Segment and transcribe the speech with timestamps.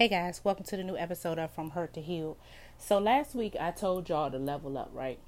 [0.00, 2.38] Hey guys, welcome to the new episode of From Hurt to Heal.
[2.78, 5.18] So last week I told y'all to level up, right?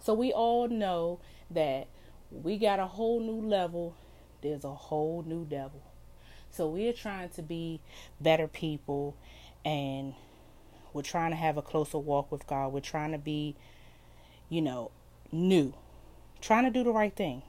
[0.00, 1.86] So we all know that
[2.32, 3.94] we got a whole new level,
[4.42, 5.82] there's a whole new devil.
[6.50, 7.80] So we're trying to be
[8.20, 9.16] better people
[9.64, 10.14] and
[10.92, 12.72] we're trying to have a closer walk with God.
[12.72, 13.54] We're trying to be,
[14.48, 14.90] you know,
[15.30, 15.74] new.
[16.40, 17.42] Trying to do the right thing.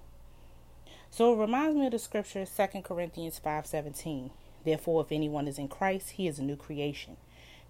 [1.09, 4.29] So it reminds me of the scripture 2 Corinthians 5:17
[4.67, 7.15] Therefore, if anyone is in Christ, he is a new creation.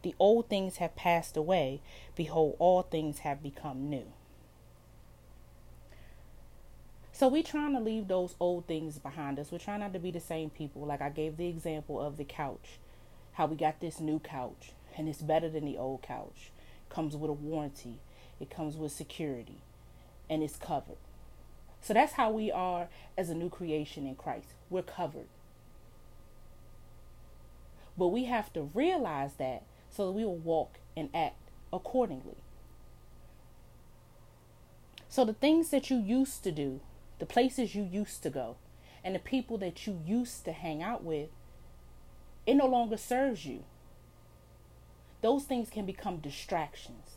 [0.02, 1.80] The old things have passed away.
[2.16, 4.08] Behold, all things have become new.
[7.12, 9.52] So we're trying to leave those old things behind us.
[9.52, 10.88] We're trying not to be the same people.
[10.88, 12.80] Like I gave the example of the couch,
[13.34, 16.50] how we got this new couch, and it's better than the old couch.
[16.89, 18.00] Comes with a warranty.
[18.39, 19.61] It comes with security,
[20.31, 20.98] and it's covered.
[21.80, 24.48] So that's how we are as a new creation in Christ.
[24.72, 25.27] We're covered.
[27.98, 32.38] But we have to realize that so that we will walk and act accordingly.
[35.09, 36.81] So the things that you used to do,
[37.20, 38.58] the places you used to go,
[39.04, 41.30] and the people that you used to hang out with,
[42.45, 43.64] it no longer serves you.
[45.22, 47.16] Those things can become distractions.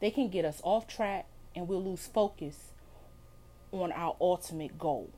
[0.00, 2.72] They can get us off track and we'll lose focus
[3.70, 5.10] on our ultimate goal.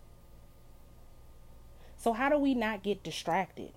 [2.04, 3.70] So, how do we not get distracted?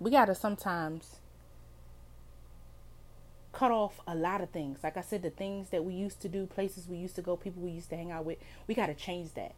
[0.00, 1.16] We got to sometimes
[3.52, 4.78] cut off a lot of things.
[4.82, 7.36] Like I said, the things that we used to do, places we used to go,
[7.36, 9.54] people we used to hang out with, we got to change that.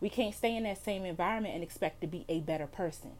[0.00, 3.14] We can't stay in that same environment and expect to be a better person.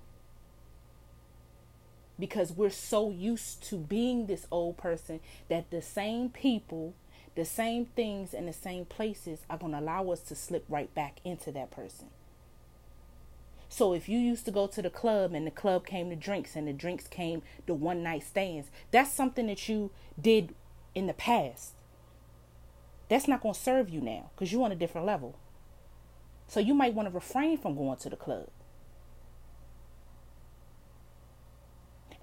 [2.20, 6.94] Because we're so used to being this old person that the same people
[7.36, 10.92] the same things and the same places are going to allow us to slip right
[10.94, 12.08] back into that person.
[13.68, 16.56] So if you used to go to the club and the club came to drinks
[16.56, 20.54] and the drinks came to one night stands, that's something that you did
[20.94, 21.72] in the past.
[23.08, 25.36] That's not going to serve you now because you're on a different level.
[26.48, 28.48] So you might want to refrain from going to the club.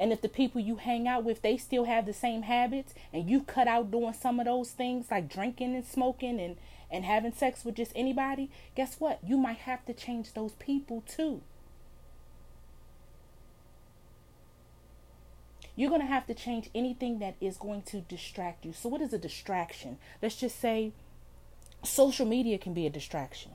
[0.03, 3.29] And if the people you hang out with, they still have the same habits and
[3.29, 6.57] you cut out doing some of those things like drinking and smoking and,
[6.91, 9.19] and having sex with just anybody, guess what?
[9.25, 11.41] You might have to change those people too.
[15.77, 18.73] You're going to have to change anything that is going to distract you.
[18.73, 19.99] So, what is a distraction?
[20.21, 20.91] Let's just say
[21.81, 23.52] social media can be a distraction.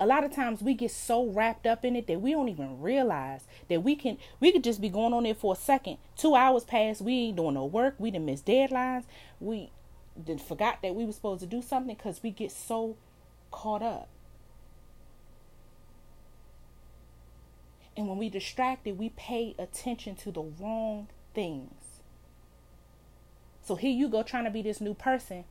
[0.00, 2.80] A lot of times we get so wrapped up in it that we don't even
[2.80, 5.98] realize that we can we could just be going on there for a second.
[6.16, 9.04] Two hours pass we ain't doing no work we didn't miss deadlines.
[9.38, 9.70] We
[10.46, 12.96] forgot that we were supposed to do something because we get so
[13.50, 14.08] caught up.
[17.96, 22.00] And when we distracted we pay attention to the wrong things.
[23.62, 25.44] So here you go trying to be this new person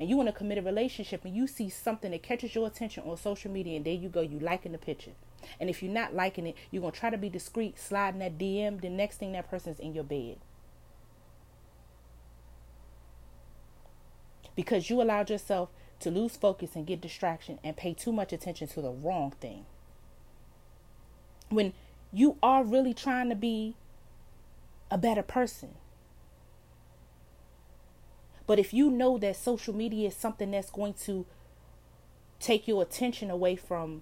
[0.00, 3.16] and you in a committed relationship and you see something that catches your attention on
[3.16, 5.12] social media and there you go, you liking the picture.
[5.60, 8.80] And if you're not liking it, you're gonna try to be discreet, sliding that DM,
[8.80, 10.38] the next thing that person's in your bed.
[14.54, 15.70] Because you allowed yourself
[16.00, 19.66] to lose focus and get distraction and pay too much attention to the wrong thing.
[21.48, 21.72] When
[22.12, 23.74] you are really trying to be
[24.90, 25.74] a better person,
[28.48, 31.26] but if you know that social media is something that's going to
[32.40, 34.00] take your attention away from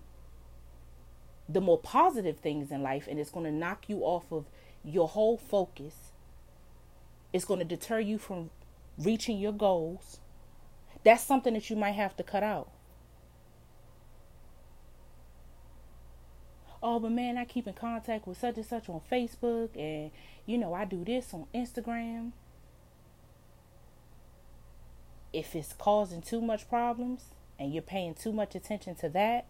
[1.49, 4.47] the more positive things in life and it's going to knock you off of
[4.85, 6.13] your whole focus,
[7.33, 8.51] it's going to deter you from
[8.97, 10.21] reaching your goals.
[11.03, 12.71] That's something that you might have to cut out.
[16.83, 20.13] oh, but man, I keep in contact with such and such on Facebook, and
[20.45, 22.31] you know, I do this on Instagram
[25.37, 27.27] if it's causing too much problems
[27.59, 29.45] and you're paying too much attention to that,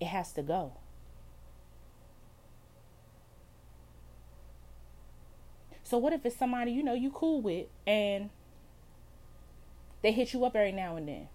[0.00, 0.72] it has to go.
[5.84, 8.30] So what if it's somebody you know you cool with and
[10.02, 11.28] they hit you up every now and then?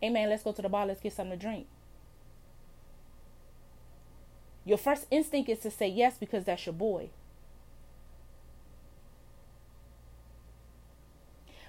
[0.00, 1.66] Hey man, let's go to the bar, let's get something to drink.
[4.64, 7.10] Your first instinct is to say yes because that's your boy.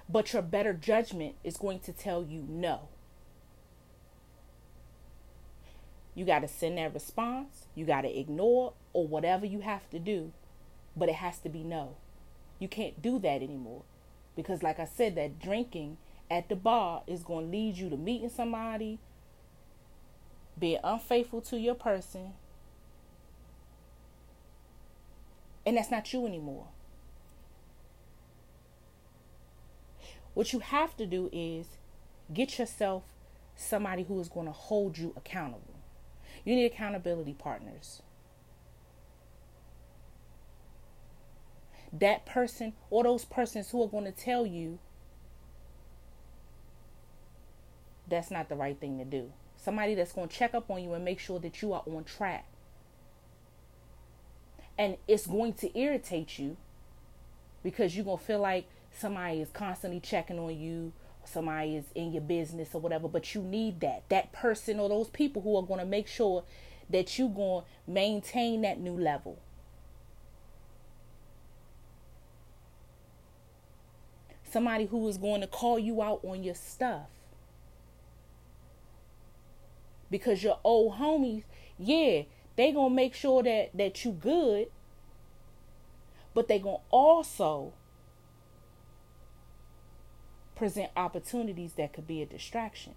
[0.08, 2.88] But your better judgment is going to tell you no.
[6.14, 9.98] You got to send that response, you got to ignore, or whatever you have to
[9.98, 10.32] do,
[10.96, 11.96] but it has to be no.
[12.58, 13.82] You can't do that anymore
[14.36, 15.96] because, like I said, that drinking
[16.30, 19.00] at the bar is going to lead you to meeting somebody,
[20.58, 22.34] being unfaithful to your person,
[25.66, 26.68] and that's not you anymore.
[30.34, 31.78] What you have to do is
[32.32, 33.04] get yourself
[33.56, 35.74] somebody who is going to hold you accountable.
[36.44, 38.02] You need accountability partners.
[41.92, 44.80] That person or those persons who are going to tell you
[48.08, 49.32] that's not the right thing to do.
[49.56, 52.04] Somebody that's going to check up on you and make sure that you are on
[52.04, 52.46] track.
[54.76, 56.56] And it's going to irritate you
[57.62, 58.66] because you're going to feel like
[58.98, 60.92] somebody is constantly checking on you,
[61.24, 64.04] somebody is in your business or whatever, but you need that.
[64.08, 66.44] That person or those people who are going to make sure
[66.90, 69.38] that you're going to maintain that new level.
[74.50, 77.06] Somebody who is going to call you out on your stuff.
[80.10, 81.42] Because your old homies,
[81.76, 82.22] yeah,
[82.54, 84.68] they going to make sure that that you good,
[86.34, 87.72] but they going to also
[90.64, 92.94] present opportunities that could be a distraction.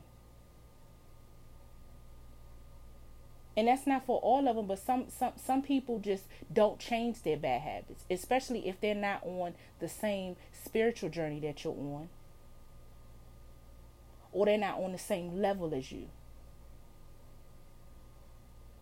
[3.58, 6.24] And that's not for all of them, but some some some people just
[6.54, 11.66] don't change their bad habits, especially if they're not on the same spiritual journey that
[11.66, 12.08] you're on
[14.32, 16.08] or they're not on the same level as you.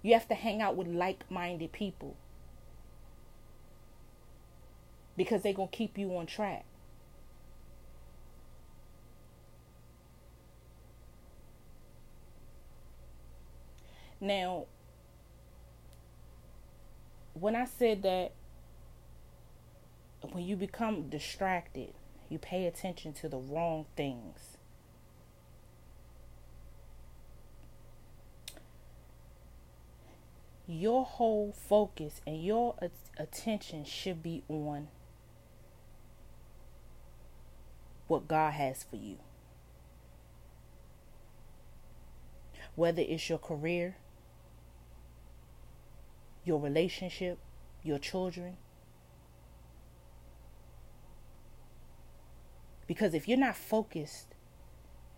[0.03, 2.15] You have to hang out with like-minded people
[5.17, 6.65] because they're going to keep you on track.
[14.19, 14.65] Now,
[17.33, 18.31] when I said that
[20.31, 21.94] when you become distracted,
[22.29, 24.57] you pay attention to the wrong things.
[30.68, 32.75] Your whole focus and your
[33.19, 34.88] attention should be on
[38.07, 39.18] what God has for you.
[42.73, 43.97] Whether it's your career,
[46.45, 47.39] your relationship,
[47.83, 48.57] your children.
[52.88, 54.27] Because if you're not focused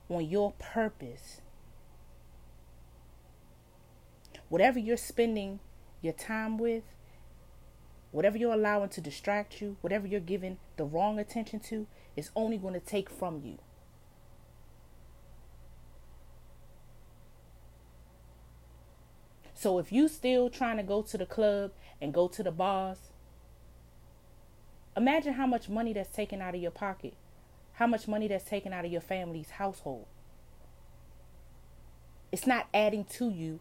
[0.10, 1.42] on your purpose,
[4.50, 5.60] whatever you're spending
[6.02, 6.84] your time with,
[8.12, 12.58] whatever you're allowing to distract you, whatever you're giving the wrong attention to, is only
[12.58, 13.58] going to take from you.
[19.68, 23.00] So if you still trying to go to the club and go to the bars,
[24.96, 27.16] imagine how much money that's taken out of your pocket.
[27.74, 30.06] How much money that's taken out of your family's household.
[32.32, 33.60] It's not adding to you,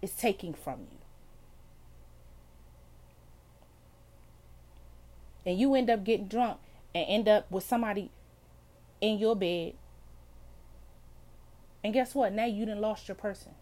[0.00, 0.98] it's taking from you.
[5.44, 6.56] And you end up getting drunk
[6.94, 8.10] and end up with somebody
[9.02, 9.74] in your bed.
[11.84, 12.32] And guess what?
[12.32, 13.52] Now you done lost your person.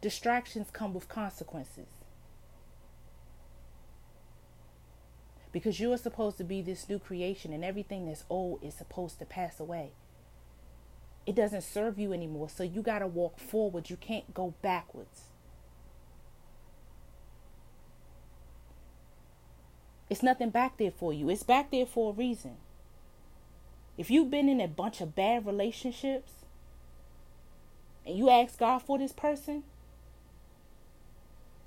[0.00, 1.88] Distractions come with consequences.
[5.50, 9.18] Because you are supposed to be this new creation, and everything that's old is supposed
[9.18, 9.92] to pass away.
[11.26, 13.90] It doesn't serve you anymore, so you got to walk forward.
[13.90, 15.22] You can't go backwards.
[20.08, 21.28] It's nothing back there for you.
[21.28, 22.56] It's back there for a reason.
[23.98, 26.32] If you've been in a bunch of bad relationships
[28.06, 29.64] and you ask God for this person,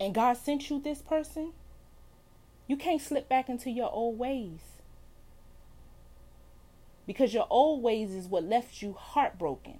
[0.01, 1.53] and God sent you this person,
[2.65, 4.61] you can't slip back into your old ways.
[7.05, 9.79] Because your old ways is what left you heartbroken.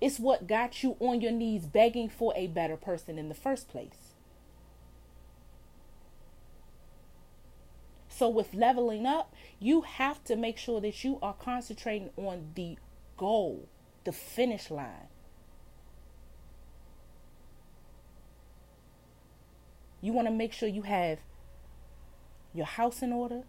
[0.00, 3.68] It's what got you on your knees begging for a better person in the first
[3.68, 4.14] place.
[8.08, 12.78] So, with leveling up, you have to make sure that you are concentrating on the
[13.18, 13.68] goal,
[14.04, 15.08] the finish line.
[20.00, 21.18] You want to make sure you have
[22.54, 23.42] your house in order,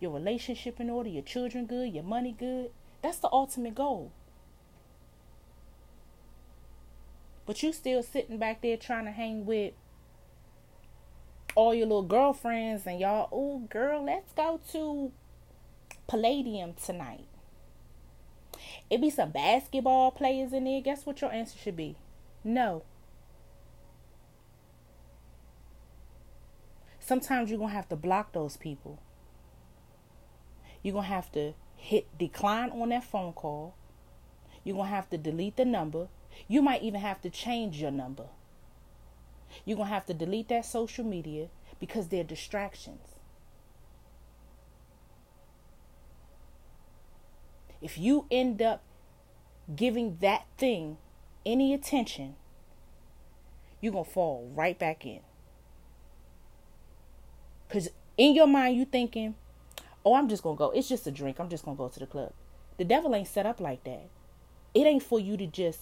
[0.00, 2.70] your relationship in order, your children good, your money good.
[3.02, 4.12] That's the ultimate goal.
[7.46, 9.72] But you still sitting back there trying to hang with
[11.54, 15.10] all your little girlfriends and y'all, oh girl, let's go to
[16.06, 17.26] Palladium tonight.
[18.90, 20.80] It be some basketball players in there.
[20.80, 21.96] Guess what your answer should be?
[22.44, 22.82] No.
[27.08, 28.98] Sometimes you're going to have to block those people.
[30.82, 33.74] You're going to have to hit decline on that phone call.
[34.62, 36.08] You're going to have to delete the number.
[36.48, 38.26] You might even have to change your number.
[39.64, 41.48] You're going to have to delete that social media
[41.80, 43.14] because they're distractions.
[47.80, 48.82] If you end up
[49.74, 50.98] giving that thing
[51.46, 52.36] any attention,
[53.80, 55.20] you're going to fall right back in.
[57.68, 59.34] Because in your mind, you thinking,
[60.04, 60.70] oh, I'm just going to go.
[60.70, 61.38] It's just a drink.
[61.38, 62.32] I'm just going to go to the club.
[62.78, 64.08] The devil ain't set up like that.
[64.74, 65.80] It ain't for you to just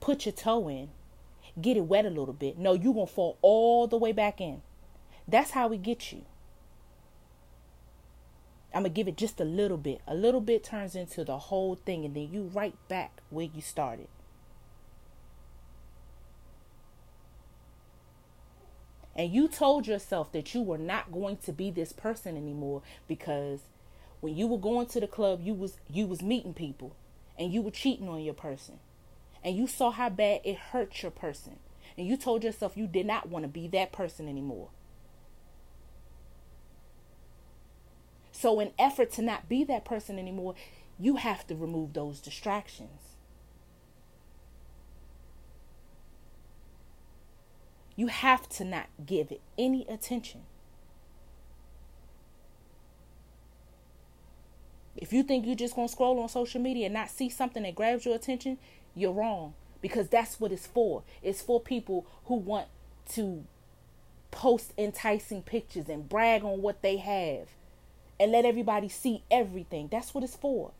[0.00, 0.90] put your toe in,
[1.60, 2.58] get it wet a little bit.
[2.58, 4.62] No, you're going to fall all the way back in.
[5.26, 6.22] That's how we get you.
[8.74, 10.00] I'm going to give it just a little bit.
[10.06, 13.60] A little bit turns into the whole thing, and then you right back where you
[13.60, 14.08] started.
[19.14, 23.60] And you told yourself that you were not going to be this person anymore because
[24.20, 26.96] when you were going to the club you was you was meeting people
[27.38, 28.78] and you were cheating on your person.
[29.44, 31.58] And you saw how bad it hurt your person.
[31.98, 34.68] And you told yourself you did not want to be that person anymore.
[38.30, 40.54] So in effort to not be that person anymore
[40.98, 43.11] you have to remove those distractions
[47.96, 50.42] You have to not give it any attention.
[54.96, 57.62] If you think you're just going to scroll on social media and not see something
[57.62, 58.58] that grabs your attention,
[58.94, 61.02] you're wrong because that's what it's for.
[61.22, 62.68] It's for people who want
[63.10, 63.44] to
[64.30, 67.48] post enticing pictures and brag on what they have
[68.18, 69.88] and let everybody see everything.
[69.90, 70.72] That's what it's for.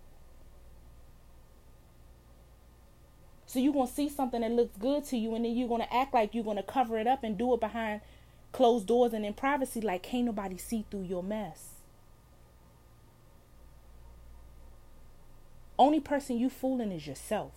[3.53, 5.83] So you're going to see something that looks good to you and then you're going
[5.83, 8.01] to act like you're going to cover it up and do it behind
[8.51, 11.75] closed doors and in privacy like can't nobody see through your mess.
[15.79, 17.53] Only person you fooling is yourself.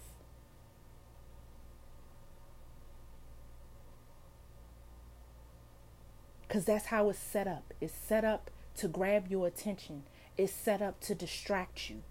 [6.45, 7.73] Because that's how it's set up.
[7.79, 10.03] It's set up to grab your attention,
[10.37, 12.03] it's set up to distract you.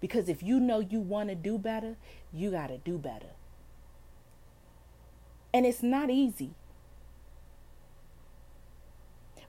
[0.00, 1.96] Because if you know you want to do better,
[2.32, 3.30] you got to do better.
[5.52, 6.50] And it's not easy.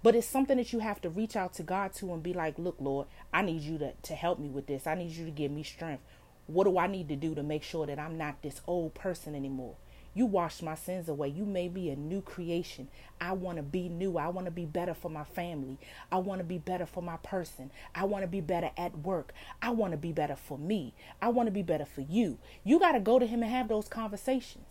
[0.02, 2.58] But it's something that you have to reach out to God to and be like,
[2.58, 4.88] look, Lord, I need you to, to help me with this.
[4.88, 6.04] I need you to give me strength.
[6.48, 9.36] What do I need to do to make sure that I'm not this old person
[9.36, 9.76] anymore?
[10.14, 11.30] You washed my sins away.
[11.30, 12.90] You made me a new creation.
[13.22, 14.18] I want to be new.
[14.18, 15.78] I want to be better for my family.
[16.12, 17.72] I want to be better for my person.
[17.94, 19.34] I want to be better at work.
[19.62, 20.94] I want to be better for me.
[21.22, 22.40] I want to be better for you.
[22.64, 24.66] You got to go to him and have those conversations.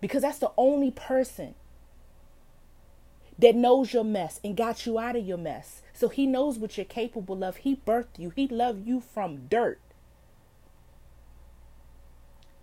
[0.00, 1.54] Because that's the only person
[3.38, 5.82] that knows your mess and got you out of your mess.
[5.92, 7.58] So he knows what you're capable of.
[7.58, 8.30] He birthed you.
[8.30, 9.80] He loved you from dirt.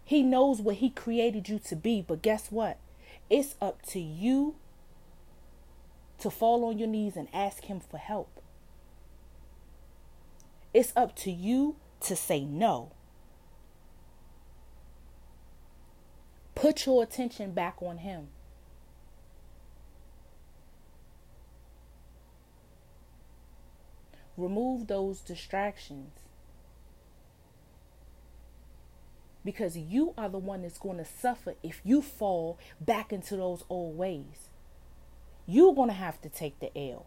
[0.07, 2.01] He knows what He created you to be.
[2.01, 2.77] But guess what?
[3.29, 4.55] It's up to you
[6.19, 8.41] to fall on your knees and ask Him for help.
[10.73, 12.93] It's up to you to say no.
[16.55, 18.29] Put your attention back on Him.
[24.37, 26.11] Remove those distractions.
[29.47, 33.63] Because you are the one that's going to suffer if you fall back into those
[33.69, 34.49] old ways.
[35.45, 37.05] You're going to have to take the L.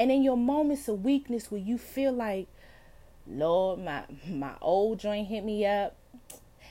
[0.00, 2.48] And in your moments of weakness where you feel like,
[3.26, 5.94] Lord, my my old joint hit me up.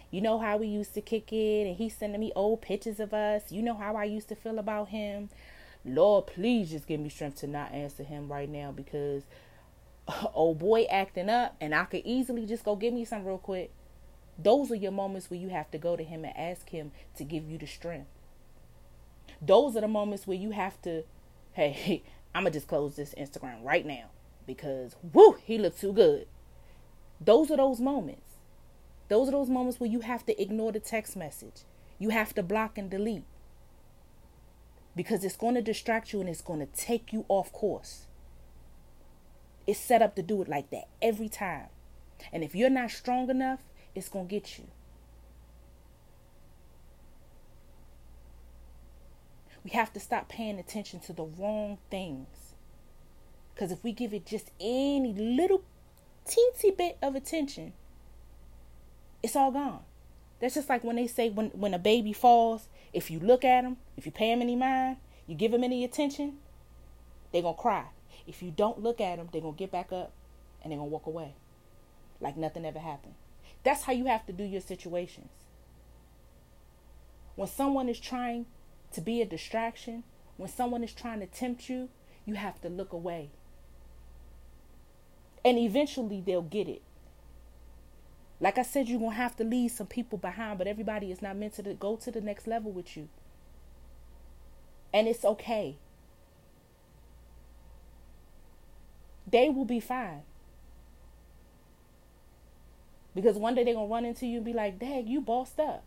[0.10, 3.14] You know how we used to kick it, and he's sending me old pictures of
[3.14, 3.52] us.
[3.52, 5.30] You know how I used to feel about him.
[5.86, 9.22] Lord, please just give me strength to not answer him right now because
[10.34, 13.72] old boy acting up and I could easily just go give me some real quick.
[14.38, 17.24] Those are your moments where you have to go to him and ask him to
[17.24, 18.10] give you the strength.
[19.42, 21.04] Those are the moments where you have to,
[21.54, 24.10] hey, I'm going to just close this Instagram right now
[24.46, 26.28] because, whoo, he looks too good.
[27.20, 28.22] Those are those moments.
[29.10, 31.64] Those are those moments where you have to ignore the text message.
[31.98, 33.24] You have to block and delete
[34.96, 38.07] because it's going to distract you and it's going to take you off course.
[39.68, 41.68] It's set up to do it like that every time.
[42.34, 43.62] And if you're not strong enough,
[43.96, 44.66] it's going to get you.
[49.64, 52.54] We have to stop paying attention to the wrong things.
[53.54, 55.64] Because if we give it just any little
[56.26, 57.74] teensy bit of attention,
[59.24, 59.82] It's all gone.
[60.40, 63.64] That's just like when they say when when a baby falls, if you look at
[63.64, 64.98] them, if you pay them any mind,
[65.28, 66.38] you give them any attention,
[67.32, 67.86] they're going to cry.
[68.28, 70.12] If you don't look at them, they're going to get back up
[70.62, 71.34] and they're going to walk away
[72.20, 73.16] like nothing ever happened.
[73.64, 75.30] That's how you have to do your situations.
[77.36, 78.46] When someone is trying
[78.94, 80.04] to be a distraction,
[80.38, 81.90] when someone is trying to tempt you,
[82.26, 83.30] you have to look away.
[85.46, 86.82] And eventually they'll get it.
[88.40, 91.22] Like I said, you're going to have to leave some people behind, but everybody is
[91.22, 93.10] not meant to go to the next level with you.
[94.94, 95.78] And it's okay.
[99.30, 100.22] They will be fine.
[103.14, 105.84] Because one day they're gonna run into you and be like, Dang, you bossed up.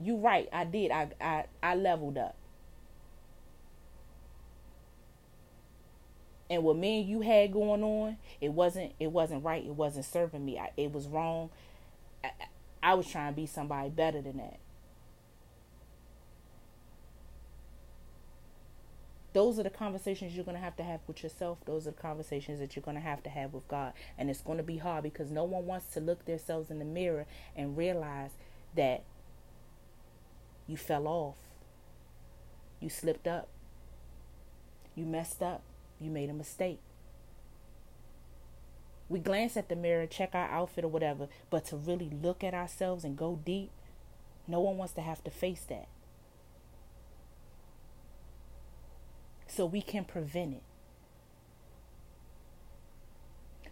[0.00, 0.90] You right, I did.
[0.90, 2.36] I I, I leveled up.
[6.50, 9.64] And what me and you had going on, it wasn't it wasn't right.
[9.64, 10.58] It wasn't serving me.
[10.58, 11.50] I, it was wrong.
[12.24, 12.30] I,
[12.82, 14.58] I was trying to be somebody better than that.
[19.38, 21.58] Those are the conversations you're going to have to have with yourself.
[21.64, 23.92] Those are the conversations that you're going to have to have with God.
[24.18, 26.84] And it's going to be hard because no one wants to look themselves in the
[26.84, 28.32] mirror and realize
[28.74, 29.04] that
[30.66, 31.36] you fell off.
[32.80, 33.46] You slipped up.
[34.96, 35.62] You messed up.
[36.00, 36.80] You made a mistake.
[39.08, 42.54] We glance at the mirror, check our outfit or whatever, but to really look at
[42.54, 43.70] ourselves and go deep,
[44.48, 45.86] no one wants to have to face that.
[49.48, 50.62] So we can prevent it.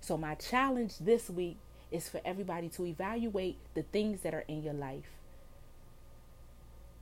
[0.01, 1.59] So, my challenge this week
[1.91, 5.11] is for everybody to evaluate the things that are in your life,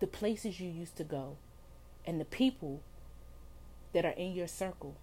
[0.01, 1.37] the places you used to go,
[2.07, 2.83] and the people
[3.93, 4.97] that are in your circle.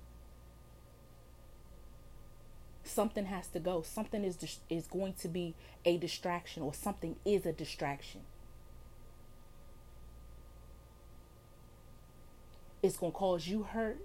[2.84, 3.84] Something has to go.
[3.84, 8.22] Something is is going to be a distraction, or something is a distraction.
[12.82, 14.00] It's going to cause you hurt.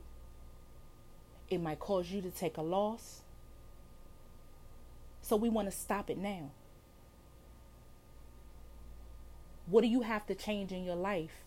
[1.48, 3.22] It might cause you to take a loss.
[5.22, 6.50] So we want to stop it now.
[9.66, 11.42] What do you have to change in your life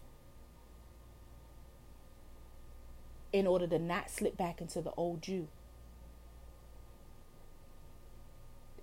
[3.32, 5.48] in order to not slip back into the old you?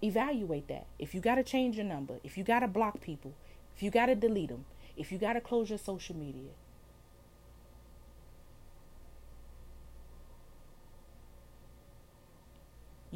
[0.02, 0.86] Evaluate that.
[0.98, 3.34] If you got to change your number, if you got to block people,
[3.74, 4.64] if you got to delete them,
[4.96, 6.50] if you got to close your social media,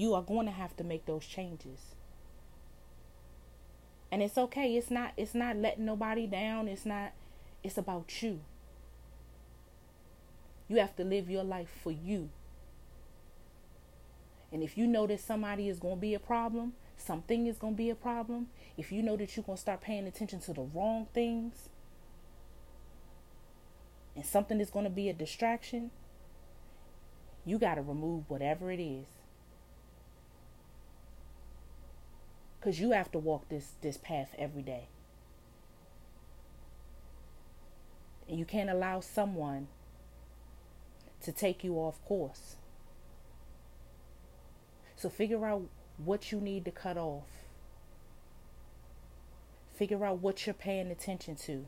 [0.00, 1.94] you are going to have to make those changes.
[4.10, 4.76] And it's okay.
[4.76, 6.68] It's not it's not letting nobody down.
[6.68, 7.12] It's not
[7.62, 8.40] it's about you.
[10.68, 12.30] You have to live your life for you.
[14.50, 17.72] And if you know that somebody is going to be a problem something is going
[17.72, 20.52] to be a problem if you know that you're going to start paying attention to
[20.52, 21.70] the wrong things
[24.14, 25.90] and something is going to be a distraction
[27.46, 29.06] you got to remove whatever it is
[32.60, 34.88] because you have to walk this this path every day.
[38.28, 39.68] And you can't allow someone
[41.22, 42.56] to take you off course.
[44.96, 45.62] So figure out
[45.96, 47.24] what you need to cut off.
[49.74, 51.66] Figure out what you're paying attention to.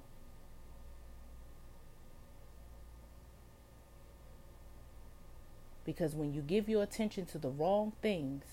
[5.85, 8.45] Because when you give your attention to the wrong things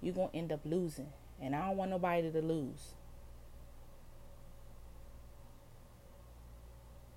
[0.00, 1.08] you're going to end up losing.
[1.40, 2.94] And I don't want nobody to lose.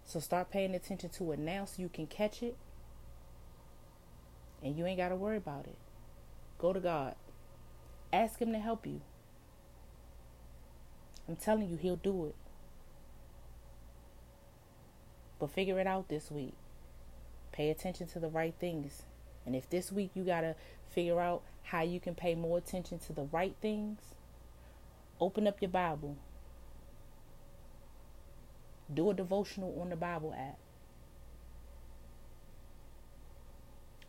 [0.06, 2.58] So start paying attention to it now so you can catch it.
[4.62, 5.78] And you ain't got to worry about it.
[6.60, 7.16] Go to God.
[8.14, 9.02] Ask Him to help you.
[11.28, 12.36] I'm telling you, He'll do it.
[15.40, 16.54] But figure it out this week.
[17.52, 19.04] Pay attention to the right things.
[19.46, 20.56] And if this week you got to
[20.90, 24.00] figure out how you can pay more attention to the right things,
[25.20, 26.18] open up your Bible.
[28.94, 30.58] Do a devotional on the Bible app.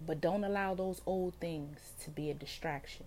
[0.04, 3.06] But don't allow those old things to be a distraction.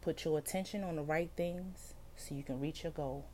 [0.00, 3.26] Put your attention on the right things so you can reach your goal.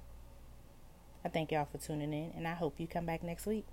[1.24, 3.66] I thank y'all for tuning in, and I hope you come back next week.